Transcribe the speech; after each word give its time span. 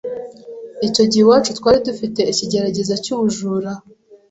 Icyo 0.87 1.03
gihe 1.09 1.23
iwacu 1.25 1.51
twari 1.59 1.79
dufite 1.87 2.19
ikigeragezo 2.31 2.93
cy’ubujura: 3.03 3.71